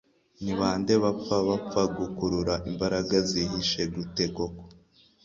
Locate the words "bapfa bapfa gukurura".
1.03-2.53